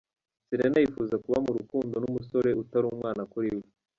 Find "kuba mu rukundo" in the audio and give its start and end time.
1.23-1.95